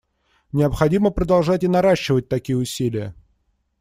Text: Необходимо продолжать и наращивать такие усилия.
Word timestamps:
Необходимо 0.51 1.11
продолжать 1.11 1.63
и 1.63 1.67
наращивать 1.67 2.27
такие 2.27 2.57
усилия. 2.57 3.13